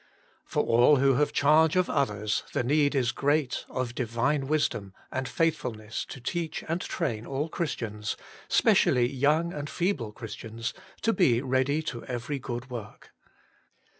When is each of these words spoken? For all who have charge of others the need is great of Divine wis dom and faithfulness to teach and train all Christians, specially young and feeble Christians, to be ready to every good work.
For 0.45 0.63
all 0.63 0.95
who 0.95 1.13
have 1.17 1.31
charge 1.31 1.75
of 1.75 1.87
others 1.87 2.41
the 2.53 2.63
need 2.63 2.95
is 2.95 3.11
great 3.11 3.65
of 3.69 3.93
Divine 3.93 4.47
wis 4.47 4.67
dom 4.67 4.95
and 5.11 5.27
faithfulness 5.29 6.05
to 6.09 6.19
teach 6.19 6.63
and 6.67 6.81
train 6.81 7.27
all 7.27 7.47
Christians, 7.49 8.17
specially 8.47 9.07
young 9.07 9.53
and 9.53 9.69
feeble 9.69 10.11
Christians, 10.11 10.73
to 11.03 11.13
be 11.13 11.39
ready 11.39 11.83
to 11.83 12.03
every 12.05 12.39
good 12.39 12.71
work. 12.71 13.11